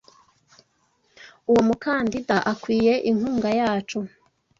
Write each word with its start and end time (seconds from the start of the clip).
Uwo 1.49 1.61
mukandida 1.67 2.37
akwiye 2.51 2.93
inkunga 3.09 3.49
yacu. 3.59 3.99